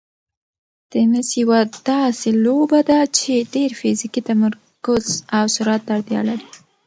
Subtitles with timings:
[0.91, 5.05] تېنس یوه داسې لوبه ده چې ډېر فزیکي تمرکز
[5.37, 6.47] او سرعت ته اړتیا لري.